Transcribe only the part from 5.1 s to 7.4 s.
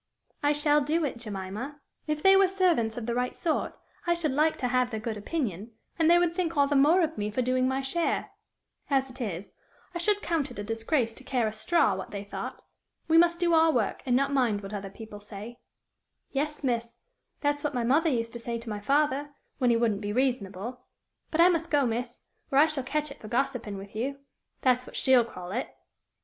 opinion, and they would think all the more of me